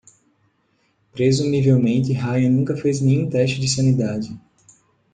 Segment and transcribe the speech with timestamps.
[1.13, 4.35] Presumivelmente, Ryan nunca fez nenhum teste de sanidade.